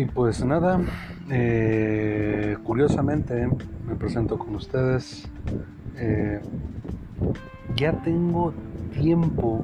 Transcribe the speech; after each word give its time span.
Y 0.00 0.06
pues 0.06 0.42
nada, 0.42 0.80
eh, 1.30 2.56
curiosamente 2.64 3.50
me 3.86 3.94
presento 3.96 4.38
con 4.38 4.54
ustedes. 4.54 5.28
Eh, 5.98 6.40
ya 7.76 7.92
tengo 8.00 8.54
tiempo 8.94 9.62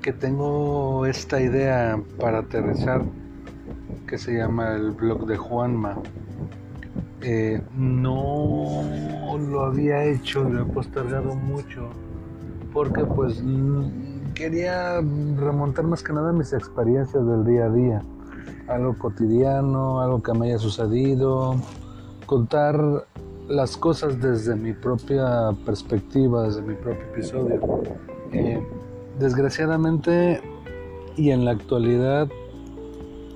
que 0.00 0.12
tengo 0.12 1.06
esta 1.06 1.40
idea 1.40 2.00
para 2.20 2.38
aterrizar 2.38 3.02
que 4.06 4.16
se 4.16 4.38
llama 4.38 4.76
el 4.76 4.92
blog 4.92 5.26
de 5.26 5.36
Juanma. 5.36 5.98
Eh, 7.22 7.60
no 7.76 8.84
lo 9.50 9.64
había 9.64 10.04
hecho, 10.04 10.44
lo 10.44 10.62
he 10.62 10.64
postergado 10.66 11.34
mucho 11.34 11.88
porque 12.72 13.04
pues 13.04 13.42
quería 14.34 15.00
remontar 15.36 15.84
más 15.84 16.04
que 16.04 16.12
nada 16.12 16.32
mis 16.32 16.52
experiencias 16.52 17.26
del 17.26 17.44
día 17.44 17.64
a 17.64 17.70
día, 17.70 18.02
algo 18.68 18.96
cotidiano, 18.98 20.00
algo 20.00 20.22
que 20.22 20.32
me 20.32 20.48
haya 20.48 20.58
sucedido, 20.58 21.56
contar 22.26 23.06
las 23.48 23.76
cosas 23.76 24.20
desde 24.20 24.54
mi 24.54 24.72
propia 24.72 25.50
perspectiva, 25.66 26.44
desde 26.44 26.62
mi 26.62 26.74
propio 26.74 27.04
episodio. 27.12 27.60
Eh, 28.32 28.66
desgraciadamente 29.18 30.40
y 31.16 31.30
en 31.30 31.44
la 31.44 31.50
actualidad 31.50 32.28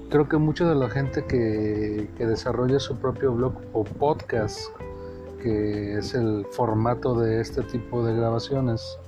creo 0.09 0.29
que 0.29 0.39
mucha 0.39 0.67
de 0.69 0.75
la 0.75 0.89
gente 0.89 1.25
que, 1.25 2.09
que, 2.17 2.27
desarrolla 2.27 2.79
su 2.79 2.97
propio 2.97 3.33
blog 3.33 3.55
o 3.73 3.85
podcast, 3.85 4.59
que 5.43 5.99
es 5.99 6.15
el 6.15 6.47
formato 6.53 7.19
de 7.19 7.41
este 7.41 7.63
tipo 7.63 8.05
de 8.05 8.15
grabaciones, 8.15 8.99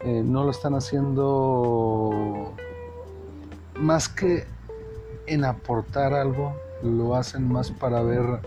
eh, 0.00 0.22
no 0.22 0.44
lo 0.44 0.50
están 0.50 0.74
haciendo 0.74 2.52
más 3.80 4.08
que 4.08 4.44
en 5.26 5.44
aportar 5.44 6.14
algo, 6.14 6.54
lo 6.82 7.14
hacen 7.14 7.50
más 7.50 7.70
para 7.70 8.02
ver 8.02 8.40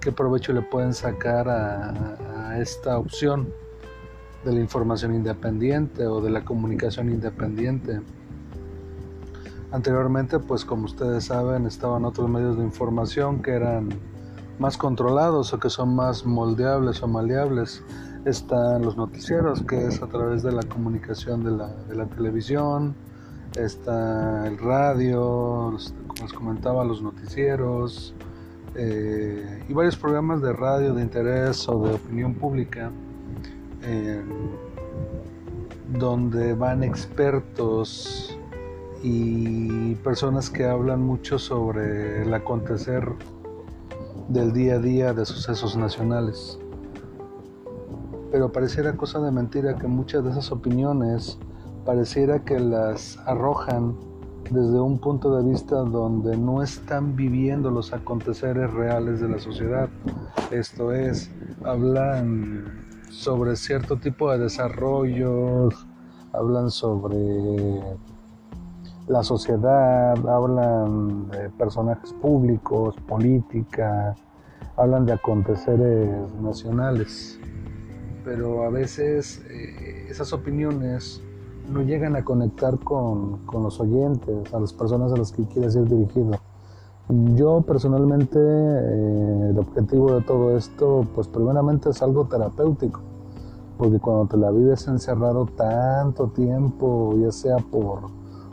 qué 0.00 0.12
provecho 0.12 0.52
le 0.52 0.62
pueden 0.62 0.94
sacar 0.94 1.48
a, 1.48 2.58
esta 2.58 2.98
opción 2.98 3.52
de 4.44 4.52
la 4.52 4.60
información 4.60 5.14
independiente 5.14 6.06
o 6.06 6.20
de 6.20 6.30
la 6.30 6.44
comunicación 6.44 7.10
independiente. 7.10 8.00
Anteriormente, 9.70 10.38
pues 10.38 10.64
como 10.64 10.86
ustedes 10.86 11.26
saben, 11.26 11.66
estaban 11.66 12.04
otros 12.04 12.28
medios 12.28 12.56
de 12.56 12.64
información 12.64 13.42
que 13.42 13.52
eran 13.52 13.90
más 14.58 14.76
controlados 14.76 15.52
o 15.52 15.60
que 15.60 15.70
son 15.70 15.94
más 15.94 16.24
moldeables 16.24 17.02
o 17.02 17.06
maleables 17.06 17.84
están 18.24 18.82
los 18.82 18.96
noticieros, 18.96 19.62
que 19.62 19.86
es 19.86 20.02
a 20.02 20.06
través 20.06 20.42
de 20.42 20.52
la 20.52 20.62
comunicación 20.62 21.44
de 21.44 21.52
la, 21.52 21.68
de 21.68 21.94
la 21.94 22.06
televisión, 22.06 22.94
está 23.56 24.46
el 24.46 24.58
radio, 24.58 25.76
como 26.06 26.07
les 26.20 26.32
comentaba, 26.32 26.84
los 26.84 27.02
noticieros, 27.02 28.14
eh, 28.74 29.64
y 29.68 29.72
varios 29.72 29.96
programas 29.96 30.42
de 30.42 30.52
radio 30.52 30.94
de 30.94 31.02
interés 31.02 31.68
o 31.68 31.82
de 31.82 31.94
opinión 31.94 32.34
pública, 32.34 32.90
eh, 33.82 34.22
donde 35.98 36.54
van 36.54 36.82
expertos 36.84 38.38
y 39.02 39.94
personas 39.96 40.50
que 40.50 40.64
hablan 40.66 41.02
mucho 41.02 41.38
sobre 41.38 42.22
el 42.22 42.34
acontecer 42.34 43.08
del 44.28 44.52
día 44.52 44.74
a 44.74 44.78
día 44.78 45.14
de 45.14 45.24
sucesos 45.24 45.76
nacionales. 45.76 46.58
Pero 48.30 48.52
pareciera 48.52 48.92
cosa 48.96 49.20
de 49.20 49.30
mentira 49.30 49.76
que 49.76 49.86
muchas 49.86 50.22
de 50.24 50.30
esas 50.30 50.52
opiniones 50.52 51.38
pareciera 51.86 52.44
que 52.44 52.60
las 52.60 53.18
arrojan 53.24 53.96
desde 54.50 54.80
un 54.80 54.98
punto 54.98 55.36
de 55.36 55.48
vista 55.48 55.76
donde 55.76 56.36
no 56.36 56.62
están 56.62 57.16
viviendo 57.16 57.70
los 57.70 57.92
aconteceres 57.92 58.72
reales 58.72 59.20
de 59.20 59.28
la 59.28 59.38
sociedad. 59.38 59.88
Esto 60.50 60.92
es, 60.92 61.30
hablan 61.64 62.86
sobre 63.10 63.56
cierto 63.56 63.96
tipo 63.96 64.30
de 64.30 64.38
desarrollos, 64.38 65.86
hablan 66.32 66.70
sobre 66.70 67.18
la 69.06 69.22
sociedad, 69.22 70.16
hablan 70.28 71.28
de 71.30 71.50
personajes 71.50 72.12
públicos, 72.12 72.94
política, 73.06 74.14
hablan 74.76 75.06
de 75.06 75.12
aconteceres 75.12 76.10
nacionales 76.40 77.38
pero 78.28 78.64
a 78.64 78.68
veces 78.68 79.42
eh, 79.48 80.06
esas 80.10 80.34
opiniones 80.34 81.22
no 81.68 81.82
llegan 81.82 82.16
a 82.16 82.24
conectar 82.24 82.78
con, 82.78 83.38
con, 83.46 83.62
los 83.62 83.80
oyentes, 83.80 84.52
a 84.52 84.60
las 84.60 84.72
personas 84.72 85.12
a 85.12 85.16
las 85.16 85.32
que 85.32 85.44
quieres 85.44 85.76
ir 85.76 85.84
dirigido. 85.84 86.32
Yo 87.08 87.62
personalmente 87.62 88.38
eh, 88.38 89.50
el 89.50 89.58
objetivo 89.58 90.12
de 90.14 90.22
todo 90.22 90.56
esto, 90.56 91.06
pues 91.14 91.26
primeramente 91.28 91.90
es 91.90 92.02
algo 92.02 92.26
terapéutico, 92.26 93.00
porque 93.78 93.98
cuando 93.98 94.26
te 94.26 94.36
la 94.36 94.50
vives 94.50 94.86
encerrado 94.88 95.46
tanto 95.46 96.28
tiempo, 96.28 97.14
ya 97.18 97.32
sea 97.32 97.56
por 97.58 98.00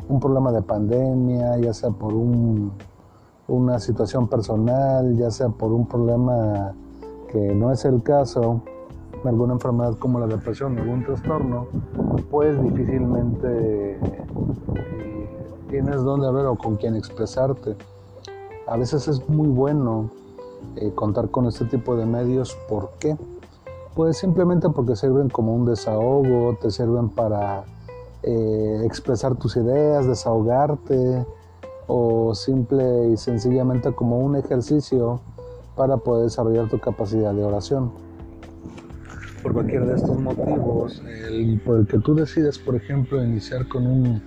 un 0.07 0.19
problema 0.19 0.51
de 0.51 0.61
pandemia, 0.61 1.57
ya 1.57 1.73
sea 1.73 1.89
por 1.89 2.13
un, 2.13 2.71
una 3.47 3.79
situación 3.79 4.27
personal, 4.27 5.15
ya 5.17 5.31
sea 5.31 5.49
por 5.49 5.71
un 5.71 5.85
problema 5.85 6.73
que 7.31 7.53
no 7.53 7.71
es 7.71 7.83
el 7.85 8.01
caso, 8.03 8.61
alguna 9.29 9.53
enfermedad 9.53 9.95
como 9.97 10.19
la 10.19 10.27
depresión, 10.27 10.77
algún 10.77 11.03
trastorno, 11.03 11.67
pues 12.29 12.61
difícilmente 12.61 13.97
eh, 13.97 13.99
tienes 15.69 16.03
dónde 16.03 16.27
hablar 16.27 16.45
o 16.47 16.55
con 16.55 16.75
quién 16.75 16.95
expresarte. 16.95 17.75
A 18.67 18.77
veces 18.77 19.07
es 19.07 19.27
muy 19.29 19.47
bueno 19.47 20.09
eh, 20.75 20.91
contar 20.95 21.29
con 21.29 21.45
este 21.45 21.65
tipo 21.65 21.95
de 21.95 22.05
medios. 22.05 22.57
¿Por 22.67 22.91
qué? 22.99 23.17
Pues 23.95 24.17
simplemente 24.17 24.69
porque 24.69 24.95
sirven 24.95 25.29
como 25.29 25.55
un 25.55 25.65
desahogo, 25.65 26.57
te 26.61 26.71
sirven 26.71 27.09
para 27.09 27.63
eh, 28.23 28.81
expresar 28.83 29.35
tus 29.35 29.55
ideas, 29.55 30.07
desahogarte 30.07 31.25
o 31.87 32.33
simple 32.33 33.09
y 33.09 33.17
sencillamente 33.17 33.93
como 33.93 34.19
un 34.19 34.35
ejercicio 34.35 35.19
para 35.75 35.97
poder 35.97 36.23
desarrollar 36.23 36.67
tu 36.69 36.79
capacidad 36.79 37.33
de 37.33 37.43
oración 37.43 38.04
por 39.45 39.53
cualquiera 39.53 39.85
de 39.85 39.93
estos 39.93 40.19
motivos, 40.19 41.03
el, 41.05 41.61
por 41.63 41.77
el 41.77 41.85
que 41.85 41.99
tú 41.99 42.15
decides, 42.15 42.57
por 42.57 42.73
ejemplo, 42.73 43.23
iniciar 43.23 43.67
con 43.67 43.85
un 43.85 44.19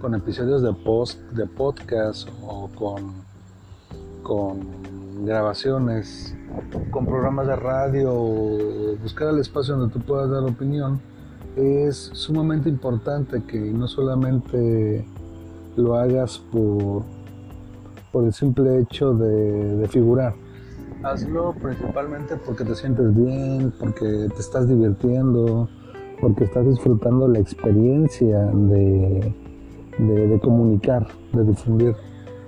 con 0.00 0.14
episodios 0.14 0.62
de 0.62 0.72
post 0.72 1.18
de 1.32 1.46
podcast 1.46 2.28
o 2.46 2.70
con 2.76 3.12
con 4.22 4.60
grabaciones, 5.26 6.36
con 6.92 7.06
programas 7.06 7.48
de 7.48 7.56
radio, 7.56 8.12
buscar 9.02 9.30
el 9.30 9.40
espacio 9.40 9.76
donde 9.76 9.92
tú 9.92 9.98
puedas 9.98 10.30
dar 10.30 10.44
opinión, 10.44 11.00
es 11.56 12.10
sumamente 12.12 12.68
importante 12.68 13.42
que 13.42 13.58
no 13.58 13.88
solamente 13.88 15.04
lo 15.74 15.96
hagas 15.96 16.38
por, 16.38 17.02
por 18.12 18.26
el 18.26 18.32
simple 18.32 18.78
hecho 18.78 19.12
de 19.12 19.88
figurar, 19.88 20.36
hazlo 21.04 21.54
principalmente 21.60 22.36
porque 22.36 22.64
te 22.64 22.74
sientes 22.74 23.14
bien, 23.14 23.72
porque 23.78 24.28
te 24.28 24.40
estás 24.40 24.68
divirtiendo, 24.68 25.68
porque 26.20 26.44
estás 26.44 26.66
disfrutando 26.66 27.28
la 27.28 27.38
experiencia 27.38 28.38
de, 28.46 29.34
de, 29.98 30.40
comunicar, 30.40 31.06
de 31.32 31.44
difundir. 31.44 31.94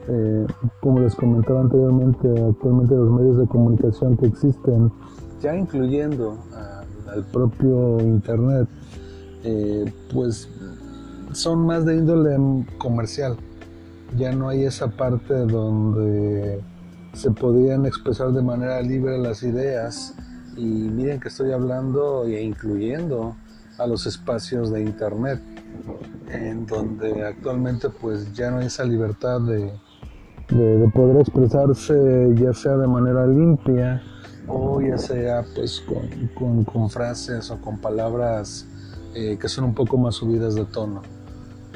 Eh, 0.07 0.47
como 0.81 1.01
les 1.01 1.15
comentaba 1.15 1.63
anteriormente, 1.63 2.29
actualmente 2.29 2.95
los 2.95 3.11
medios 3.11 3.39
de 3.39 3.47
comunicación 3.47 4.17
que 4.17 4.27
existen, 4.27 4.93
ya 5.41 5.57
incluyendo 5.57 6.39
al 7.09 7.25
propio 7.25 8.01
Internet, 8.01 8.69
eh, 9.45 9.85
pues 10.13 10.49
son 11.33 11.67
más 11.67 11.85
de 11.85 11.97
índole 11.97 12.37
comercial. 12.79 13.37
Ya 14.17 14.33
no 14.33 14.49
hay 14.49 14.65
esa 14.65 14.89
parte 14.89 15.35
donde 15.35 16.63
se 17.15 17.31
podían 17.31 17.87
expresar 17.87 18.33
de 18.33 18.43
manera 18.43 18.81
libre 18.83 19.19
las 19.19 19.43
ideas 19.43 20.15
y 20.57 20.65
miren 20.65 21.21
que 21.21 21.29
estoy 21.29 21.53
hablando 21.53 22.25
e 22.27 22.43
incluyendo 22.43 23.37
a 23.79 23.87
los 23.87 24.07
espacios 24.07 24.71
de 24.71 24.83
internet 24.83 25.41
en 26.31 26.67
donde 26.67 27.25
actualmente 27.25 27.89
pues 27.89 28.33
ya 28.35 28.51
no 28.51 28.59
hay 28.59 28.67
esa 28.67 28.85
libertad 28.85 29.41
de, 29.41 29.73
de, 30.51 30.91
poder 30.95 31.21
expresarse 31.21 31.95
ya 32.35 32.53
sea 32.53 32.77
de 32.77 32.87
manera 32.87 33.27
limpia 33.27 34.03
o 34.47 34.81
ya 34.81 34.99
sea 34.99 35.45
pues 35.55 35.83
con, 36.35 36.65
con, 36.65 36.91
frases 36.91 37.51
o 37.51 37.61
con 37.61 37.79
palabras 37.79 38.67
eh, 39.15 39.39
que 39.41 39.49
son 39.49 39.65
un 39.65 39.75
poco 39.75 39.97
más 39.97 40.17
subidas 40.17 40.55
de 40.55 40.65
tono. 40.65 41.03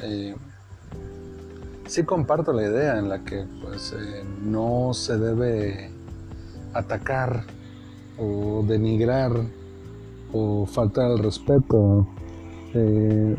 Eh, 0.03 0.35
sí 1.89 2.05
comparto 2.05 2.53
la 2.53 2.63
idea 2.63 2.99
en 2.99 3.09
la 3.09 3.25
que 3.25 3.45
pues 3.63 3.93
eh, 3.93 4.23
no 4.43 4.93
se 4.93 5.19
debe 5.19 5.91
atacar 6.75 7.45
o 8.19 8.63
denigrar 8.67 9.33
o 10.33 10.67
faltar 10.67 11.07
al 11.07 11.19
respeto. 11.19 12.07
Eh, 12.75 13.37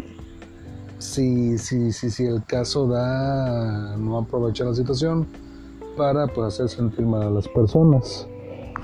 si, 0.97 1.57
si, 1.57 1.91
si, 1.91 2.25
el 2.25 2.43
caso 2.43 2.87
da 2.87 3.95
no 3.95 4.17
aprovechar 4.17 4.67
la 4.67 4.75
situación 4.75 5.27
para 5.95 6.27
pues, 6.27 6.55
hacer 6.55 6.69
sentir 6.69 7.05
mal 7.05 7.21
a 7.21 7.29
las 7.29 7.47
personas. 7.47 8.27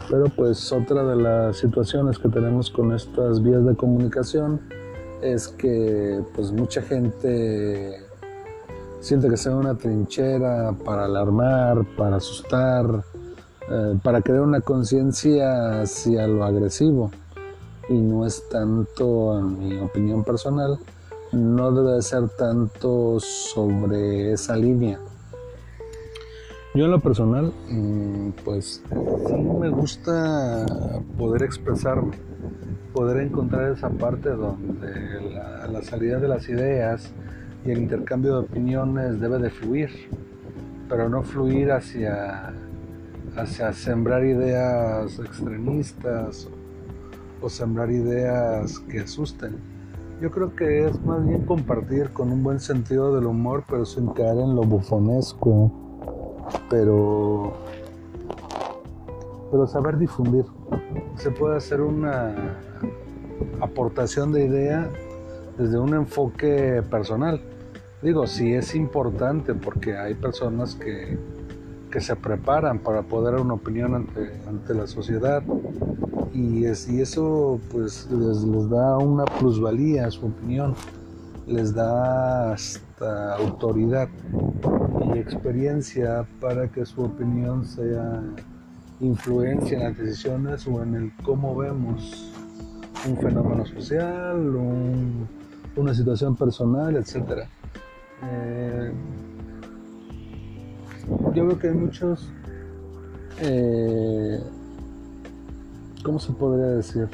Pero 0.09 0.25
pues 0.35 0.71
otra 0.71 1.03
de 1.03 1.15
las 1.15 1.57
situaciones 1.57 2.19
que 2.19 2.29
tenemos 2.29 2.69
con 2.69 2.93
estas 2.93 3.41
vías 3.41 3.65
de 3.65 3.75
comunicación 3.75 4.61
es 5.21 5.47
que 5.47 6.21
pues 6.35 6.51
mucha 6.51 6.81
gente 6.83 8.04
siente 9.05 9.29
que 9.29 9.37
sea 9.37 9.55
una 9.55 9.75
trinchera 9.75 10.73
para 10.83 11.05
alarmar, 11.05 11.85
para 11.95 12.15
asustar, 12.15 13.03
eh, 13.69 13.99
para 14.01 14.21
crear 14.21 14.41
una 14.41 14.61
conciencia 14.61 15.81
hacia 15.81 16.25
lo 16.25 16.43
agresivo. 16.43 17.11
Y 17.87 17.93
no 17.93 18.25
es 18.25 18.49
tanto, 18.49 19.37
en 19.37 19.59
mi 19.59 19.77
opinión 19.77 20.23
personal, 20.23 20.79
no 21.31 21.71
debe 21.71 22.01
ser 22.01 22.29
tanto 22.29 23.19
sobre 23.19 24.31
esa 24.31 24.55
línea. 24.55 24.99
Yo 26.73 26.85
en 26.85 26.91
lo 26.91 26.99
personal, 26.99 27.53
mm, 27.69 28.29
pues 28.43 28.81
sí 29.27 29.33
me 29.33 29.69
gusta 29.69 30.65
poder 31.15 31.43
expresarme, 31.43 32.17
poder 32.91 33.21
encontrar 33.21 33.71
esa 33.71 33.89
parte 33.91 34.29
donde 34.29 34.89
la, 35.71 35.83
salida 35.83 36.19
de 36.19 36.27
las 36.27 36.49
ideas 36.49 37.11
y 37.65 37.71
el 37.71 37.79
intercambio 37.79 38.33
de 38.33 38.39
opiniones 38.39 39.19
debe 39.19 39.39
de 39.39 39.49
fluir, 39.49 39.89
pero 40.87 41.09
no 41.09 41.23
fluir 41.23 41.71
hacia, 41.71 42.53
hacia 43.35 43.73
sembrar 43.73 44.23
ideas 44.23 45.19
extremistas 45.19 46.47
o 47.41 47.49
sembrar 47.49 47.91
ideas 47.91 48.79
que 48.79 48.99
asusten 48.99 49.75
yo 50.21 50.31
creo 50.31 50.55
que 50.55 50.87
es 50.87 51.01
más 51.03 51.25
bien 51.25 51.45
compartir 51.45 52.11
con 52.11 52.31
un 52.31 52.41
buen 52.41 52.59
sentido 52.61 53.13
del 53.13 53.25
humor, 53.25 53.65
pero 53.69 53.85
sin 53.85 54.07
caer 54.07 54.37
en 54.37 54.55
lo 54.55 54.61
bufonesco. 54.63 55.71
Pero. 56.69 57.53
Pero 59.51 59.67
saber 59.67 59.97
difundir. 59.97 60.45
Se 61.17 61.31
puede 61.31 61.57
hacer 61.57 61.81
una 61.81 62.33
aportación 63.59 64.31
de 64.31 64.45
idea 64.45 64.89
desde 65.57 65.77
un 65.77 65.93
enfoque 65.93 66.81
personal. 66.89 67.41
Digo, 68.05 68.27
sí 68.27 68.53
es 68.53 68.75
importante 68.75 69.55
porque 69.55 69.97
hay 69.97 70.13
personas 70.13 70.75
que, 70.75 71.17
que 71.89 71.99
se 71.99 72.15
preparan 72.15 72.77
para 72.77 73.01
poder 73.01 73.33
dar 73.33 73.41
una 73.41 73.55
opinión 73.55 73.95
ante, 73.95 74.31
ante 74.47 74.75
la 74.75 74.85
sociedad 74.85 75.41
y, 76.31 76.65
es, 76.65 76.87
eso 76.87 77.59
pues 77.71 78.07
les, 78.11 78.69
da 78.69 78.99
una 78.99 79.25
plusvalía 79.25 80.05
a 80.05 80.11
su 80.11 80.27
opinión, 80.27 80.75
les 81.47 81.73
da 81.73 82.53
hasta 82.53 83.37
autoridad 83.37 84.07
y 85.11 85.17
experiencia 85.17 86.27
para 86.39 86.67
que 86.67 86.85
su 86.85 87.05
opinión 87.05 87.65
sea 87.65 88.21
influencia 88.99 89.79
en 89.79 89.83
las 89.83 89.97
decisiones 89.97 90.67
o 90.67 90.83
en 90.83 90.93
el 90.93 91.11
cómo 91.23 91.55
vemos 91.55 92.31
un 93.09 93.17
fenómeno 93.17 93.65
social, 93.65 94.37
un, 94.55 95.27
una 95.75 95.93
situación 95.95 96.35
personal, 96.35 96.97
etc. 96.97 97.47
Eh, 98.31 98.91
yo 101.33 101.47
veo 101.47 101.59
que 101.59 101.67
hay 101.67 101.73
muchos 101.73 102.29
eh, 103.41 104.39
¿cómo 106.03 106.19
se 106.19 106.31
podría 106.33 106.67
decir? 106.67 107.09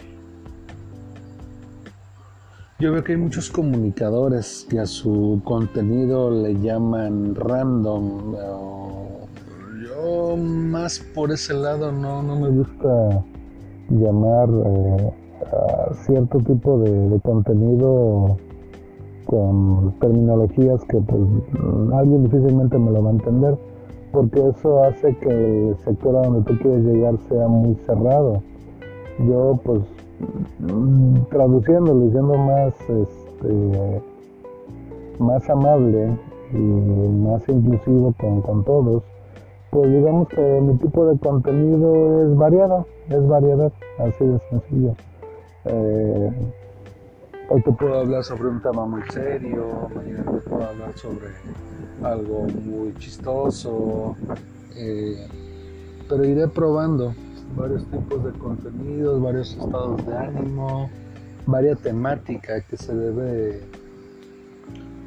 Yo 2.80 2.92
veo 2.92 3.04
que 3.04 3.14
hay 3.14 3.18
muchos 3.18 3.50
comunicadores 3.50 4.66
que 4.70 4.80
a 4.80 4.86
su 4.86 5.42
contenido 5.44 6.32
le 6.32 6.60
llaman 6.60 7.36
random. 7.36 8.36
Yo 9.84 10.36
más 10.38 11.00
por 11.00 11.32
ese 11.32 11.54
lado 11.54 11.92
no, 11.92 12.22
me 12.24 12.50
gusta 12.50 13.24
llamar 13.90 14.50
eh, 14.50 15.14
a 15.52 15.94
cierto 16.06 16.40
tipo 16.40 16.80
de, 16.80 17.20
contenido 17.22 18.38
con 19.32 19.94
terminologías 20.00 20.84
que 20.86 21.00
pues 21.00 21.22
alguien 21.94 22.26
difícilmente 22.26 22.78
me 22.78 22.92
lo 22.92 23.04
va 23.04 23.10
a 23.10 23.14
entender 23.14 23.58
porque 24.12 24.46
eso 24.50 24.84
hace 24.84 25.16
que 25.18 25.70
el 25.70 25.78
sector 25.86 26.18
a 26.18 26.22
donde 26.22 26.42
tú 26.44 26.60
quieres 26.60 26.84
llegar 26.84 27.18
sea 27.30 27.48
muy 27.48 27.74
cerrado 27.88 28.44
yo 29.28 29.60
pues 29.64 29.82
traduciéndolo, 31.30 32.12
siendo 32.12 32.38
más 32.38 32.74
este, 32.90 34.02
más 35.20 35.50
amable 35.50 36.18
y 36.54 36.58
más 36.58 37.48
inclusivo 37.48 38.14
con, 38.20 38.64
todos, 38.64 39.04
pues 39.70 39.92
digamos 39.92 40.28
que 40.30 40.62
mi 40.62 40.76
tipo 40.76 41.06
de 41.06 41.18
contenido 41.20 42.24
es 42.24 42.36
variado, 42.38 42.86
es 43.10 43.28
variedad, 43.28 43.72
así 44.00 44.26
de 44.26 44.40
sencillo. 44.50 44.94
Eh, 45.66 46.32
hoy 47.54 47.62
te 47.64 47.72
puedo 47.74 48.00
hablar 48.00 48.24
sobre 48.24 48.48
un 48.48 48.62
tema 48.62 48.86
muy 48.86 49.02
serio, 49.12 49.90
mañana 49.94 50.24
puedo 50.48 50.64
hablar 50.64 50.98
sobre 50.98 51.28
algo 52.02 52.48
muy 52.48 52.96
chistoso, 52.96 54.16
eh, 54.74 55.28
pero 56.08 56.24
iré 56.24 56.48
probando 56.48 57.14
varios 57.58 57.86
tipos 57.88 58.24
de 58.24 58.32
contenidos, 58.40 59.22
varios 59.22 59.52
estados 59.52 60.06
de 60.06 60.16
ánimo, 60.16 60.90
varia 61.46 61.76
temática 61.76 62.62
que 62.62 62.78
se 62.78 62.96
debe 62.96 63.62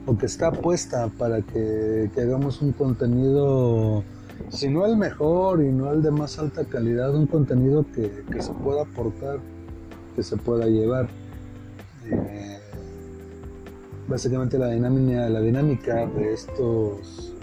o 0.05 0.15
que 0.15 0.27
está 0.27 0.53
puesta 0.53 1.09
para 1.17 1.41
que, 1.41 2.11
hagamos 2.15 2.61
un 2.61 2.73
contenido, 2.73 4.05
si 4.51 4.69
no 4.69 4.85
el 4.85 4.99
mejor 4.99 5.63
y 5.63 5.73
no 5.73 5.91
el 5.91 6.03
de 6.03 6.11
más 6.11 6.39
alta 6.39 6.67
calidad, 6.67 7.15
un 7.15 7.27
contenido 7.27 7.87
que, 7.95 8.13
se 8.39 8.53
pueda 8.53 8.83
aportar, 8.83 9.39
que 10.15 10.23
se 10.23 10.37
pueda 10.37 10.67
llevar. 10.67 11.09
Eh, 12.11 12.59
básicamente 14.09 14.59
la 14.59 14.71
dinámica, 14.71 15.29
la 15.29 15.41
dinámica 15.41 16.07
de 16.07 16.33
estos 16.35 17.35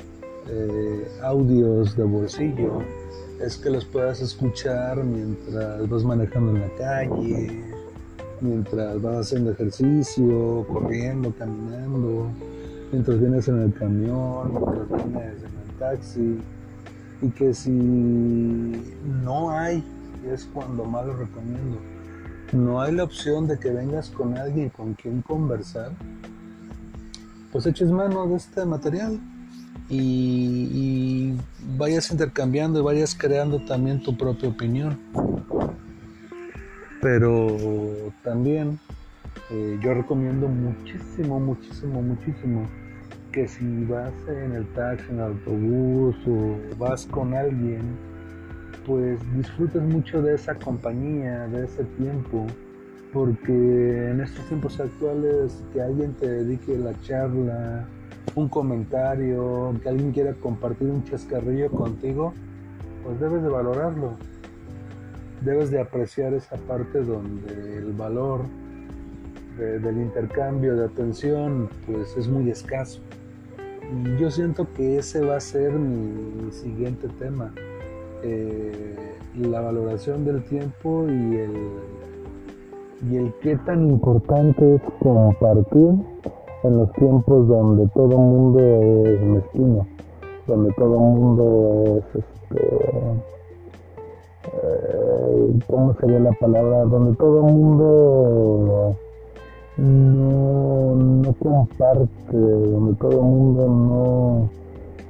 eh, 0.50 1.08
audios 1.22 1.96
de 1.96 2.04
bolsillo 2.04 2.82
es 3.40 3.58
que 3.58 3.70
los 3.70 3.86
puedas 3.86 4.22
escuchar 4.22 5.04
mientras 5.04 5.90
vas 5.90 6.04
manejando 6.04 6.56
en 6.56 6.62
la 6.62 6.76
calle, 6.76 7.64
mientras 8.40 9.02
vas 9.02 9.28
haciendo 9.28 9.52
ejercicio, 9.52 10.66
corriendo, 10.72 11.34
caminando, 11.38 12.28
mientras 12.92 13.20
vienes 13.20 13.48
en 13.48 13.62
el 13.62 13.74
camión, 13.74 14.52
mientras 14.54 15.08
vienes 15.08 15.38
en 15.38 15.70
el 15.70 15.78
taxi. 15.80 16.40
Y 17.24 17.30
que 17.30 17.54
si 17.54 17.72
no 19.24 19.52
hay, 19.52 19.84
es 20.32 20.48
cuando 20.54 20.84
más 20.86 21.06
lo 21.06 21.16
recomiendo, 21.16 21.78
no 22.54 22.82
hay 22.82 22.94
la 22.94 23.04
opción 23.04 23.48
de 23.48 23.60
que 23.60 23.70
vengas 23.70 24.10
con 24.10 24.38
alguien 24.38 24.70
con 24.70 24.94
quien 24.94 25.22
conversar, 25.22 25.92
pues 27.52 27.66
eches 27.66 27.90
mano 27.90 28.28
de 28.28 28.36
este 28.36 28.66
material 28.66 29.20
y, 29.90 31.34
vayas 31.78 32.12
intercambiando 32.12 32.80
y 32.80 32.84
vayas 32.84 33.16
creando 33.16 33.60
también 33.66 34.02
tu 34.02 34.18
propia 34.18 34.50
opinión. 34.50 35.00
Pero 37.02 37.48
también 38.24 38.80
eh, 39.50 39.80
yo 39.82 39.94
recomiendo 39.94 40.48
muchísimo, 40.48 41.40
muchísimo, 41.40 42.02
muchísimo 42.02 42.68
que 43.32 43.48
si 43.48 43.86
vas 43.86 44.14
en 44.28 44.54
el 44.54 44.66
taxi, 44.74 45.06
en 45.10 45.16
el 45.16 45.22
autobús 45.22 46.16
o 46.28 46.58
vas 46.78 47.06
con 47.06 47.34
alguien, 47.34 47.82
pues 48.86 49.20
disfrutes 49.36 49.82
mucho 49.82 50.22
de 50.22 50.36
esa 50.36 50.56
compañía, 50.56 51.48
de 51.48 51.66
ese 51.66 51.84
tiempo, 51.98 52.48
porque 53.14 54.12
en 54.12 54.22
estos 54.22 54.46
tiempos 54.46 54.80
actuales 54.80 55.64
que 55.74 55.82
alguien 55.82 56.14
te 56.14 56.28
dedique 56.28 56.78
la 56.78 57.00
charla, 57.02 57.86
un 58.36 58.48
comentario, 58.48 59.74
que 59.82 59.90
alguien 59.90 60.12
quiera 60.12 60.34
compartir 60.34 60.90
un 60.90 61.04
chascarrillo 61.04 61.70
contigo, 61.70 62.34
pues 63.04 63.20
debes 63.20 63.44
de 63.44 63.50
valorarlo. 63.50 64.14
Debes 65.42 65.72
de 65.72 65.82
apreciar 65.82 66.34
esa 66.34 66.56
parte 66.56 67.02
donde 67.02 67.78
el 67.78 67.94
valor 67.94 68.42
del 69.58 69.98
intercambio 69.98 70.76
de 70.76 70.86
atención 70.86 71.70
pues 71.86 72.16
es 72.18 72.28
muy 72.28 72.50
escaso. 72.50 73.00
Yo 74.20 74.32
siento 74.32 74.72
que 74.74 74.98
ese 74.98 75.22
va 75.22 75.38
a 75.38 75.40
ser 75.40 75.74
mi, 75.74 76.52
siguiente 76.52 77.08
tema. 77.20 77.54
Eh, 78.24 78.96
la 79.40 79.62
valoración 79.62 80.26
del 80.26 80.44
tiempo 80.44 81.06
y 81.08 81.38
el, 81.38 81.52
y 83.10 83.16
el 83.18 83.34
qué 83.42 83.56
tan 83.66 83.88
importante 83.88 84.76
es 84.76 84.82
compartir 85.00 85.96
en 86.64 86.78
los 86.78 86.92
tiempos 86.94 87.48
donde 87.48 87.88
todo 87.96 88.12
el 88.12 88.18
mundo 88.18 88.60
es 88.60 89.22
mezquino, 89.22 89.88
donde 90.46 90.72
todo 90.74 90.94
el 90.94 91.00
mundo 91.00 91.98
es, 91.98 92.24
este, 92.24 92.68
eh, 94.54 95.60
¿cómo 95.68 95.96
sería 95.96 96.20
la 96.20 96.34
palabra? 96.34 96.84
Donde 96.84 97.16
todo 97.18 97.48
el 97.48 97.54
mundo 97.54 98.96
no, 99.78 100.96
no 100.96 101.34
comparte, 101.34 102.38
donde 102.38 102.94
todo 103.00 103.12
el 103.12 103.22
mundo 103.22 104.50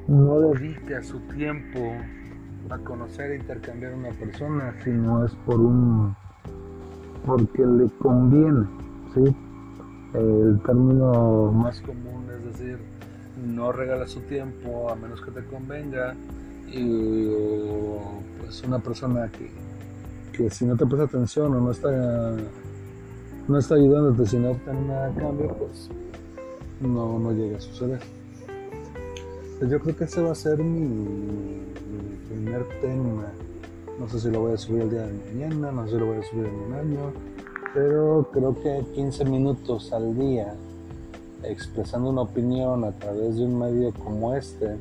no, 0.08 0.15
no 0.15 0.39
dedica 0.39 1.01
su 1.03 1.20
tiempo 1.36 1.80
a 2.72 2.78
conocer 2.80 3.32
e 3.32 3.36
intercambiar 3.36 3.94
a 3.94 3.96
una 3.96 4.12
persona, 4.12 4.75
sino 4.84 5.25
es 5.25 5.34
por 5.46 5.60
un 5.60 6.16
porque 7.25 7.66
le 7.66 7.88
conviene, 8.00 8.66
¿sí? 9.13 9.36
El 10.13 10.60
término 10.66 11.51
más 11.51 11.80
común 11.82 12.25
es 12.36 12.46
decir, 12.46 12.80
no 13.46 13.72
regala 13.72 14.08
su 14.08 14.22
tiempo 14.22 14.90
a 14.90 14.96
menos 14.96 15.22
que 15.22 15.32
te 15.32 15.44
convenga 15.46 16.16
y 16.68 17.30
pues 18.40 18.63
una 18.63 18.80
persona 18.80 19.30
que, 19.30 19.51
que 20.36 20.50
si 20.50 20.66
no 20.66 20.75
te 20.75 20.86
presta 20.86 21.06
atención 21.06 21.54
o 21.54 21.60
no 21.60 21.72
está 21.72 21.90
no 23.48 23.58
está 23.58 23.75
ayudándote 23.75 24.25
si 24.25 24.38
no 24.38 24.51
obtiene 24.51 24.82
nada 24.88 25.08
a 25.08 25.13
cambio 25.13 25.56
pues 25.56 25.90
no, 26.80 27.20
no 27.20 27.32
llega 27.34 27.58
a 27.58 27.62
suceder 27.62 28.00
pues 29.62 29.70
yo 29.70 29.80
creo 29.80 29.96
que 29.96 30.06
ese 30.06 30.22
va 30.22 30.32
a 30.32 30.36
ser 30.36 30.58
mi, 30.58 31.62
primer 32.27 32.65
tema 32.82 33.32
no 34.00 34.10
sé 34.10 34.20
si 34.20 34.32
lo 34.32 34.41
voy 34.41 34.53
a 34.53 34.58
subir 34.58 34.82
el 34.82 34.89
día 34.89 35.06
de 35.06 35.13
mañana 35.13 35.72
no 35.72 35.86
sé 35.86 35.94
si 35.94 36.00
lo 36.00 36.08
voy 36.08 36.18
a 36.18 36.24
subir 36.24 36.48
en 36.48 36.56
un 36.56 36.74
año 36.74 37.13
pero 37.72 38.27
creo 38.34 38.60
que 38.60 38.84
15 38.96 39.24
minutos 39.25 39.94
al 39.94 40.18
día 40.18 40.56
expresando 41.44 42.10
una 42.10 42.22
opinión 42.22 42.84
a 42.86 42.91
través 42.94 43.38
de 43.38 43.46
un 43.46 43.60
medio 43.60 43.94
como 43.94 44.34
este 44.34 44.77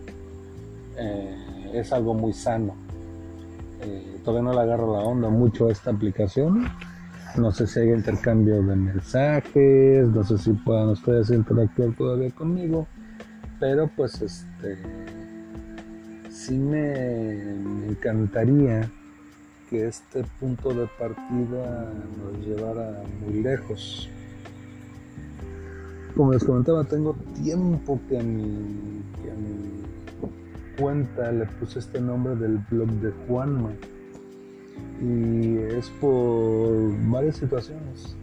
eh, 0.96 1.70
es 1.75 1.92
algo 1.92 2.14
muy 2.14 2.32
sano. 2.32 2.75
Eh, 3.82 4.20
todavía 4.25 4.50
no 4.50 4.54
le 4.54 4.60
agarro 4.60 4.92
la 4.92 5.00
onda 5.00 5.28
mucho 5.28 5.68
a 5.68 5.72
esta 5.72 5.90
aplicación. 5.90 6.68
No 7.37 7.52
sé 7.52 7.66
si 7.66 7.80
hay 7.80 7.90
intercambio 7.90 8.56
de 8.56 8.62
mensajes, 8.62 10.08
no 10.08 10.25
sé 10.25 10.37
si 10.38 10.52
puedan 10.52 10.88
ustedes 10.88 11.30
interactuar 11.30 11.94
todavía 11.96 12.30
conmigo, 12.32 12.87
pero 13.61 13.88
pues 13.95 14.21
este 14.23 14.79
sí 16.31 16.59
me, 16.59 17.52
encantaría 17.88 18.90
que 19.69 19.87
este 19.87 20.25
punto 20.40 20.71
de 20.71 20.88
partida 20.99 21.93
nos 22.19 22.45
llevara 22.45 23.05
muy 23.21 23.43
lejos 23.43 24.11
como 26.17 26.33
les 26.33 26.45
comentaba, 26.45 26.85
tengo 26.85 27.14
tiempo 27.43 28.00
que 28.09 28.19
a 28.19 28.23
mi, 28.23 29.02
cuenta 30.79 31.31
le 31.31 31.47
puse 31.47 31.79
este 31.79 32.00
nombre 32.00 32.35
del 32.37 32.59
blog 32.71 32.88
de 33.00 33.12
Juanma. 33.26 33.71
Y 35.00 35.57
es 35.57 35.88
por 36.00 36.93
varias 37.11 37.37
situaciones 37.37 38.17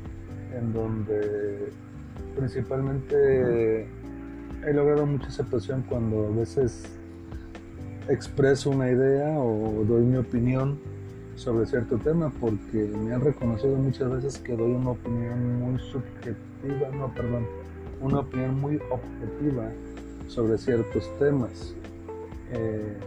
en 0.55 0.73
donde 0.73 1.69
principalmente 2.35 3.87
he 4.67 4.73
logrado 4.73 5.05
mucha 5.05 5.27
aceptación 5.27 5.83
cuando 5.87 6.27
a 6.27 6.29
veces 6.29 6.83
expreso 8.09 8.69
una 8.69 8.91
idea 8.91 9.39
o 9.39 9.85
doy 9.85 10.03
mi 10.03 10.17
opinión 10.17 10.77
sobre 11.35 11.65
cierto 11.65 11.97
tema 11.97 12.31
porque 12.41 12.77
me 12.77 13.13
han 13.13 13.21
reconocido 13.21 13.77
muchas 13.77 14.11
veces 14.11 14.37
que 14.39 14.57
doy 14.57 14.71
una 14.71 14.91
opinión 14.91 15.59
muy 15.59 15.79
subjetiva, 15.79 16.89
no, 16.93 17.13
perdón, 17.13 17.45
una 18.01 18.19
opinión 18.19 18.59
muy 18.59 18.77
objetiva 18.89 19.71
sobre 20.27 20.57
ciertos 20.57 21.09
temas. 21.17 21.73
Eh, 22.51 22.97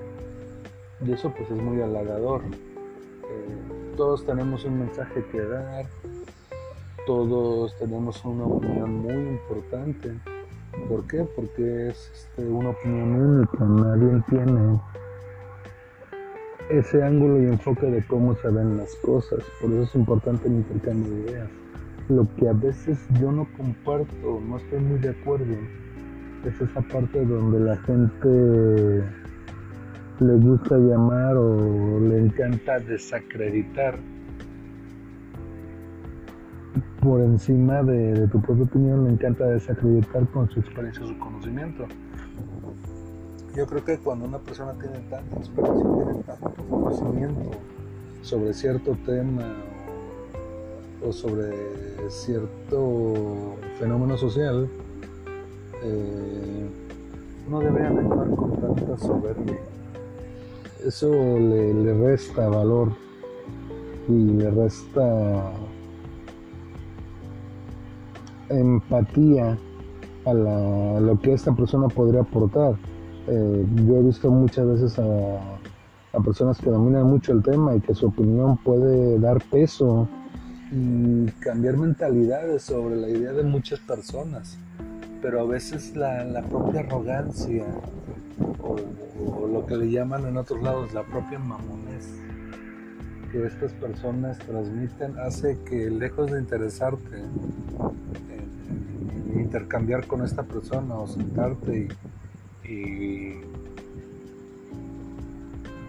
y 1.04 1.12
eso 1.12 1.32
pues 1.36 1.50
es 1.50 1.62
muy 1.62 1.82
halagador. 1.82 2.42
Eh, 2.44 3.96
todos 3.96 4.24
tenemos 4.24 4.64
un 4.64 4.78
mensaje 4.78 5.24
que 5.30 5.40
dar, 5.40 5.86
todos 7.06 7.76
tenemos 7.78 8.24
una 8.24 8.44
opinión 8.44 8.94
muy 8.94 9.14
importante. 9.14 10.14
¿Por 10.88 11.06
qué? 11.06 11.26
Porque 11.36 11.88
es 11.88 12.10
este, 12.12 12.46
una 12.46 12.70
opinión 12.70 13.14
única, 13.14 13.64
nadie 13.64 14.22
tiene 14.28 14.80
ese 16.70 17.02
ángulo 17.02 17.42
y 17.42 17.46
enfoque 17.46 17.86
de 17.86 18.04
cómo 18.06 18.34
se 18.36 18.48
ven 18.48 18.76
las 18.76 18.94
cosas. 18.96 19.44
Por 19.60 19.70
eso 19.72 19.82
es 19.82 19.94
importante 19.94 20.48
el 20.48 20.54
intercambio 20.54 21.12
de 21.12 21.20
ideas 21.22 21.50
lo 22.10 22.26
que 22.36 22.48
a 22.48 22.52
veces 22.52 22.98
yo 23.20 23.30
no 23.30 23.46
comparto, 23.56 24.40
no 24.46 24.56
estoy 24.56 24.80
muy 24.80 24.98
de 24.98 25.10
acuerdo, 25.10 25.54
es 26.44 26.60
esa 26.60 26.80
parte 26.82 27.24
donde 27.24 27.60
la 27.60 27.76
gente 27.78 29.04
le 30.18 30.34
gusta 30.34 30.76
llamar 30.76 31.36
o 31.36 32.00
le 32.00 32.18
encanta 32.18 32.78
desacreditar 32.80 33.96
por 37.02 37.20
encima 37.20 37.82
de, 37.82 38.28
tu 38.28 38.40
propia 38.40 38.64
opinión, 38.64 39.04
le 39.04 39.10
encanta 39.10 39.46
desacreditar 39.46 40.26
con 40.28 40.48
su 40.50 40.60
experiencia, 40.60 41.06
su 41.06 41.18
conocimiento. 41.18 41.86
Yo 43.56 43.66
creo 43.66 43.84
que 43.84 43.98
cuando 43.98 44.26
una 44.26 44.38
persona 44.38 44.74
tiene 44.74 44.98
tanta 45.10 45.36
experiencia, 45.36 45.84
tiene 45.84 46.22
tanto 46.24 46.64
conocimiento 46.68 47.50
sobre 48.22 48.52
cierto 48.52 48.96
tema 49.06 49.42
o 51.06 51.12
sobre 51.12 51.52
cierto 52.10 53.56
fenómeno 53.78 54.16
social, 54.16 54.68
eh, 55.82 56.68
no 57.48 57.60
deberían 57.60 57.98
actuar 57.98 58.30
con 58.30 58.60
tanta 58.60 58.98
soberbia. 58.98 59.58
Eso 60.84 61.10
le, 61.10 61.94
resta 61.94 62.48
valor 62.48 62.92
y 64.08 64.12
le 64.12 64.50
resta 64.50 65.52
empatía 68.50 69.56
a, 70.24 70.34
lo 70.34 71.18
que 71.20 71.32
esta 71.32 71.52
persona 71.52 71.88
podría 71.88 72.20
aportar. 72.20 72.74
Eh, 73.26 73.66
yo 73.86 73.96
he 73.96 74.02
visto 74.02 74.30
muchas 74.30 74.66
veces 74.66 74.98
a, 74.98 76.20
personas 76.24 76.58
que 76.58 76.68
dominan 76.68 77.04
mucho 77.04 77.32
el 77.32 77.42
tema 77.42 77.74
y 77.74 77.80
que 77.80 77.94
su 77.94 78.08
opinión 78.08 78.56
puede 78.58 79.18
dar 79.20 79.42
peso 79.44 80.08
y 80.72 81.26
cambiar 81.40 81.76
mentalidades 81.76 82.62
sobre 82.62 82.96
la 82.96 83.08
idea 83.08 83.32
de 83.32 83.44
muchas 83.44 83.78
personas. 83.80 84.58
Pero 85.22 85.40
a 85.40 85.44
veces 85.44 85.94
la, 85.96 86.42
propia 86.48 86.80
arrogancia 86.80 87.64
o, 88.62 89.46
lo 89.46 89.66
que 89.66 89.76
le 89.76 89.90
llaman 89.90 90.26
en 90.26 90.36
otros 90.36 90.62
lados 90.62 90.92
la 90.94 91.02
propia 91.02 91.38
mamonez 91.38 92.08
que 93.30 93.46
estas 93.46 93.72
personas 93.74 94.38
transmiten 94.38 95.16
hace 95.18 95.58
que 95.64 95.88
lejos 95.90 96.30
de 96.32 96.40
interesarte 96.40 97.22
intercambiar 99.50 100.06
con 100.06 100.22
esta 100.22 100.44
persona 100.44 100.94
o 100.94 101.08
sentarte 101.08 101.88
y, 102.62 103.34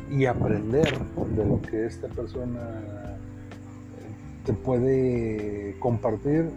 y 0.10 0.26
aprender 0.26 0.98
de 1.36 1.46
lo 1.46 1.62
que 1.62 1.86
esta 1.86 2.08
persona 2.08 2.60
te 4.48 4.54
puede 4.54 5.76
compartir, 5.80 6.50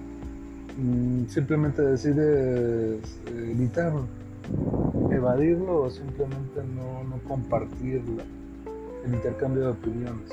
mm, 0.78 1.26
simplemente 1.26 1.82
decides 1.82 3.20
evitarlo, 3.28 4.06
evadirlo 5.10 5.82
o 5.82 5.90
simplemente 5.90 6.62
no, 6.74 7.04
no 7.04 7.18
compartir 7.28 8.00
el 9.04 9.14
intercambio 9.14 9.64
de 9.64 9.68
opiniones. 9.72 10.30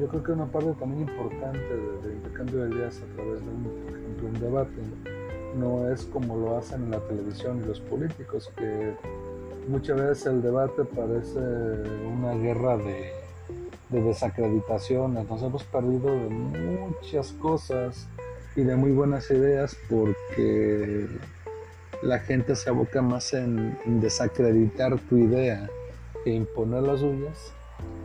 Yo 0.00 0.08
creo 0.08 0.22
que 0.24 0.32
una 0.32 0.46
parte 0.46 0.72
también 0.80 1.02
importante 1.02 1.60
del 2.02 2.14
intercambio 2.16 2.64
de 2.64 2.74
ideas 2.74 3.00
a 3.00 3.14
través 3.14 3.40
de 3.40 3.48
un, 3.50 3.62
por 3.86 3.96
ejemplo, 3.96 4.28
un 4.28 4.40
debate 4.40 5.19
no 5.56 5.92
es 5.92 6.04
como 6.04 6.36
lo 6.36 6.56
hacen 6.56 6.84
en 6.84 6.90
la 6.92 7.00
televisión 7.00 7.60
y 7.62 7.66
los 7.66 7.80
políticos, 7.80 8.52
que 8.56 8.94
muchas 9.68 9.96
veces 9.96 10.26
el 10.26 10.42
debate 10.42 10.84
parece 10.84 11.38
una 11.38 12.34
guerra 12.34 12.76
de 12.76 13.20
de 13.90 14.00
desacreditación. 14.02 15.14
Nos 15.14 15.42
hemos 15.42 15.64
perdido 15.64 16.10
de 16.14 16.28
muchas 16.28 17.32
cosas 17.32 18.08
y 18.56 18.62
de 18.62 18.76
muy 18.76 18.92
buenas 18.92 19.30
ideas 19.30 19.76
porque 19.88 21.06
la 22.02 22.18
gente 22.20 22.56
se 22.56 22.70
aboca 22.70 23.02
más 23.02 23.34
en, 23.34 23.76
desacreditar 24.00 24.98
tu 25.00 25.18
idea 25.18 25.68
e 26.24 26.30
imponer 26.30 26.82
las 26.82 27.00
suyas 27.00 27.52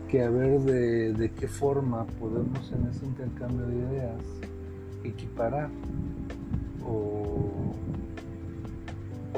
que 0.09 0.23
a 0.23 0.29
ver 0.29 0.59
de, 0.59 1.31
qué 1.31 1.47
forma 1.47 2.05
podemos 2.19 2.71
en 2.71 2.87
ese 2.87 3.05
intercambio 3.05 3.65
de 3.65 3.75
ideas 3.75 4.21
equiparar 5.03 5.69
o, 6.85 7.24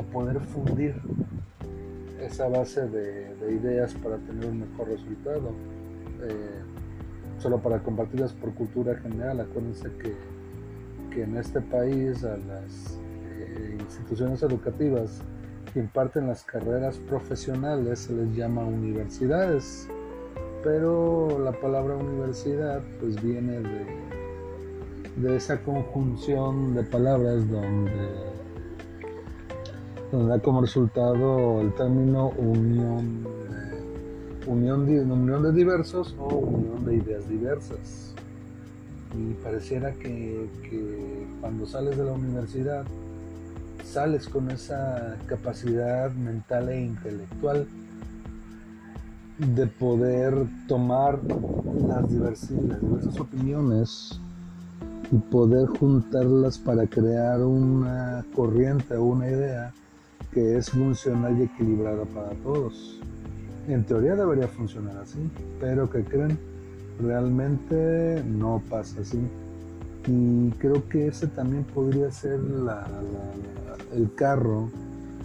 poder 0.03 0.39
fundir 0.39 0.95
esa 2.21 2.47
base 2.47 2.87
de 2.87 3.51
ideas 3.51 3.93
para 3.95 4.17
tener 4.17 4.45
un 4.49 4.59
mejor 4.61 4.89
resultado. 4.89 5.51
Eh, 6.23 6.61
solo 7.39 7.59
para 7.59 7.79
compartirlas 7.79 8.33
por 8.33 8.53
cultura 8.53 8.95
general. 8.97 9.39
Acuérdense 9.41 9.89
que, 10.01 10.13
que 11.13 11.23
en 11.23 11.37
este 11.37 11.61
país 11.61 12.23
a 12.23 12.37
las 12.37 12.99
eh, 13.39 13.77
instituciones 13.79 14.41
educativas 14.43 15.21
que 15.73 15.79
imparten 15.79 16.27
las 16.27 16.43
carreras 16.43 16.97
profesionales 16.97 17.99
se 17.99 18.13
les 18.13 18.35
llama 18.35 18.63
universidades, 18.63 19.87
pero 20.63 21.39
la 21.39 21.51
palabra 21.51 21.95
universidad 21.95 22.81
pues 22.99 23.21
viene 23.21 23.59
de, 23.59 23.85
de 25.17 25.35
esa 25.35 25.61
conjunción 25.61 26.73
de 26.73 26.83
palabras 26.83 27.49
donde 27.49 28.26
donde 30.11 30.29
da 30.29 30.39
como 30.39 30.61
resultado 30.61 31.61
el 31.61 31.73
término 31.75 32.29
unión 32.37 33.25
unión 34.47 34.85
de, 34.85 35.01
unión 35.01 35.43
de 35.43 35.51
diversos 35.51 36.15
o 36.17 36.35
unión 36.35 36.85
de 36.85 36.95
ideas 36.95 37.27
diversas. 37.29 38.13
Y 39.13 39.33
pareciera 39.43 39.91
que, 39.93 40.49
que 40.63 41.27
cuando 41.41 41.65
sales 41.65 41.97
de 41.97 42.05
la 42.05 42.13
universidad 42.13 42.85
sales 43.83 44.27
con 44.27 44.51
esa 44.51 45.17
capacidad 45.27 46.11
mental 46.11 46.69
e 46.69 46.81
intelectual 46.81 47.67
de 49.37 49.67
poder 49.67 50.33
tomar 50.67 51.19
las 51.87 52.09
diversas, 52.09 52.51
las 52.51 52.81
diversas 52.81 53.19
opiniones 53.19 54.19
y 55.11 55.17
poder 55.17 55.67
juntarlas 55.67 56.57
para 56.57 56.85
crear 56.87 57.41
una 57.41 58.25
corriente 58.35 58.95
o 58.95 59.03
una 59.03 59.29
idea 59.29 59.73
que 60.31 60.57
es 60.57 60.69
funcional 60.69 61.37
y 61.39 61.43
equilibrada 61.43 62.05
para 62.05 62.29
todos. 62.43 62.99
En 63.67 63.83
teoría 63.83 64.15
debería 64.15 64.47
funcionar 64.47 64.97
así, 64.97 65.19
pero 65.59 65.89
que 65.89 66.03
creen, 66.03 66.37
realmente 67.01 68.23
no 68.25 68.61
pasa 68.69 69.01
así. 69.01 69.19
Y 70.07 70.51
creo 70.51 70.87
que 70.87 71.07
ese 71.07 71.27
también 71.27 71.63
podría 71.65 72.09
ser 72.11 72.39
el 73.93 74.13
carro 74.15 74.69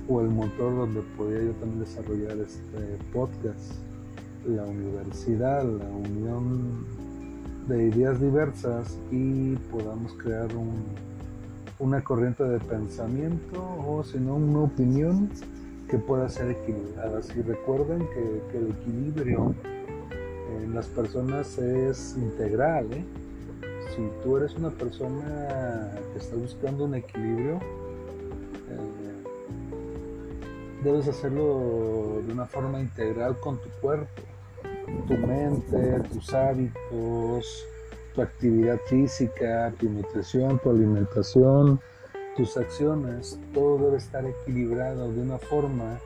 o 0.09 0.21
el 0.21 0.29
motor 0.29 0.77
donde 0.77 1.03
podría 1.17 1.45
yo 1.45 1.53
también 1.53 1.81
desarrollar 1.81 2.37
este 2.39 2.99
podcast. 3.13 3.75
La 4.45 4.65
universidad, 4.65 5.63
la 5.63 5.89
unión 5.89 6.85
de 7.69 7.87
ideas 7.87 8.21
diversas 8.21 8.99
y 9.13 9.55
podamos 9.71 10.13
crear 10.15 10.49
una 11.83 12.03
corriente 12.03 12.45
de 12.45 12.61
pensamiento 12.61 13.61
o 13.87 14.05
si 14.05 14.19
no 14.19 14.37
una 14.37 14.61
opinión 14.61 15.29
que 15.91 15.99
pueda 15.99 16.29
ser 16.29 16.51
equilibrada. 16.51 17.21
Y 17.37 17.43
recuerden 17.43 18.07
que, 18.15 18.59
el 18.59 18.71
equilibrio 18.71 19.55
en 20.63 20.75
las 20.75 20.87
personas 20.87 21.59
es 21.59 22.17
integral. 22.17 22.87
¿eh? 22.93 23.05
Si 23.95 24.09
tú 24.23 24.37
eres 24.37 24.55
una 24.55 24.71
persona 24.71 25.91
que 26.13 26.19
está 26.19 26.37
buscando 26.37 26.85
un 26.85 26.95
equilibrio, 26.95 27.57
eh, 28.71 29.23
debes 30.85 31.09
hacerlo 31.09 32.23
de 32.25 32.33
una 32.33 32.47
forma 32.47 32.81
integral 32.81 33.37
con 33.41 33.59
tu 33.59 33.69
cuerpo 33.81 34.23
tu 35.09 35.17
mente, 35.17 36.01
tus 36.13 36.33
hábitos, 36.33 37.67
tu 38.15 38.23
actividad 38.23 38.79
física, 38.87 39.73
tu 39.79 39.89
nutrición, 39.89 40.59
tu 40.59 40.71
alimentación, 40.71 41.81
tus 42.37 42.57
acciones, 42.57 43.39
todo 43.53 43.79
debe 43.79 43.97
estar 43.97 44.25
equilibrado 44.25 45.13
de 45.13 45.21
una 45.21 45.39
forma 45.39 45.99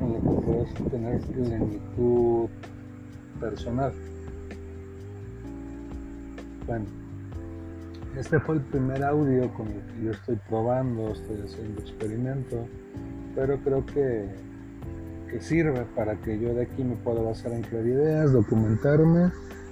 en 0.00 0.12
la 0.12 0.18
que 0.18 0.46
puedas 0.46 0.74
tener 0.90 1.20
plenitud 1.20 2.48
personal. 3.40 3.92
Bueno, 6.66 6.84
este 8.16 8.40
fue 8.40 8.56
el 8.56 8.60
primer 8.62 9.04
audio 9.04 9.52
con 9.54 9.68
el 9.68 9.80
que 9.80 10.04
yo 10.04 10.10
estoy 10.10 10.38
probando, 10.48 11.12
estoy 11.12 11.40
haciendo 11.44 11.80
experimento, 11.80 12.66
pero 13.34 13.58
creo 13.58 13.86
que 13.86 14.28
que 15.28 15.40
sirve 15.40 15.84
para 15.94 16.16
que 16.16 16.38
yo 16.38 16.54
de 16.54 16.62
aquí 16.62 16.82
me 16.82 16.96
pueda 16.96 17.20
basar 17.20 17.52
en 17.52 17.62
crear 17.62 17.86
ideas, 17.86 18.32
documentarme 18.32 19.30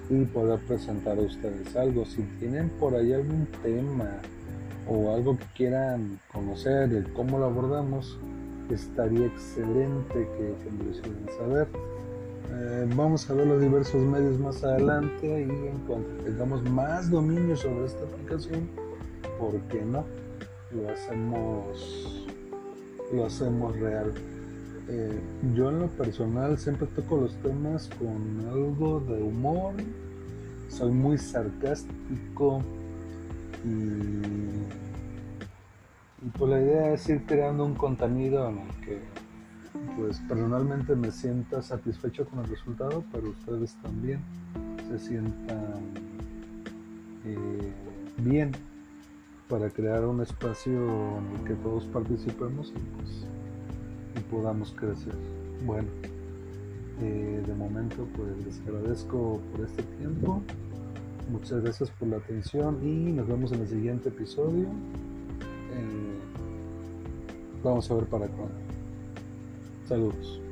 y 0.08 0.24
poder 0.24 0.60
presentar 0.60 1.18
a 1.18 1.22
ustedes 1.22 1.74
algo. 1.76 2.04
Si 2.04 2.22
tienen 2.38 2.68
por 2.80 2.94
ahí 2.94 3.12
algún 3.12 3.46
tema 3.62 4.10
o 4.88 5.14
algo 5.14 5.36
que 5.36 5.44
quieran 5.56 6.20
conocer, 6.32 6.92
el 6.92 7.12
cómo 7.12 7.38
lo 7.38 7.46
abordamos, 7.46 8.18
estaría 8.70 9.26
excelente 9.26 10.14
que, 10.14 10.70
me 10.70 10.84
lo 10.84 10.90
hicieran 10.90 11.26
saber. 11.38 11.68
Eh, 12.52 12.88
vamos 12.94 13.28
a 13.28 13.34
ver 13.34 13.46
los 13.46 13.60
diversos 13.60 14.00
medios 14.02 14.38
más 14.38 14.62
adelante 14.62 15.26
y 15.26 15.68
en 15.68 15.78
cuanto 15.86 16.24
tengamos 16.24 16.62
más 16.70 17.10
dominio 17.10 17.56
sobre 17.56 17.86
esta 17.86 18.04
aplicación, 18.04 18.68
¿por 19.38 19.58
qué 19.68 19.82
no? 19.82 20.04
Lo 20.70 20.88
hacemos, 20.90 22.26
lo 23.12 23.26
hacemos 23.26 23.78
real. 23.78 24.12
Eh, 24.88 25.20
yo 25.54 25.70
en 25.70 25.80
lo 25.80 25.88
personal 25.88 26.58
siempre 26.58 26.86
toco 26.86 27.16
los 27.16 27.34
temas 27.42 27.90
con 27.98 28.46
algo 28.48 29.00
de 29.00 29.20
humor, 29.20 29.74
soy 30.68 30.92
muy 30.92 31.18
sarcástico 31.18 32.62
y, 33.64 34.20
pues 36.38 36.50
la 36.50 36.60
idea 36.60 36.92
es 36.92 37.08
ir 37.08 37.24
creando 37.26 37.64
un 37.64 37.74
contenido 37.74 38.48
en 38.48 38.58
el 38.58 38.70
que 38.84 39.00
pues 39.96 40.20
personalmente 40.28 40.94
me 40.94 41.10
sienta 41.10 41.62
satisfecho 41.62 42.24
con 42.26 42.40
el 42.40 42.46
resultado, 42.46 43.02
pero 43.12 43.30
ustedes 43.30 43.74
también 43.82 44.20
se 44.88 44.98
sientan 45.00 45.74
eh, 47.24 47.72
bien 48.18 48.52
para 49.48 49.68
crear 49.70 50.04
un 50.04 50.20
espacio 50.22 51.18
en 51.18 51.38
el 51.38 51.44
que 51.44 51.54
todos 51.54 51.84
participemos 51.86 52.72
y 52.74 52.96
pues 52.96 53.26
y 54.16 54.20
podamos 54.20 54.74
crecer. 54.76 55.14
Bueno, 55.64 55.88
eh, 57.00 57.42
de 57.46 57.54
momento 57.54 58.06
pues 58.16 58.44
les 58.44 58.60
agradezco 58.60 59.40
por 59.52 59.64
este 59.64 59.82
tiempo. 59.98 60.42
Muchas 61.30 61.62
gracias 61.62 61.90
por 61.90 62.08
la 62.08 62.16
atención 62.18 62.78
y 62.82 63.12
nos 63.12 63.26
vemos 63.26 63.52
en 63.52 63.60
el 63.60 63.68
siguiente 63.68 64.08
episodio. 64.08 64.64
Eh, 64.64 66.18
vamos 67.62 67.90
a 67.90 67.94
ver 67.94 68.04
para 68.04 68.26
cuándo. 68.28 68.54
Saludos. 69.88 70.45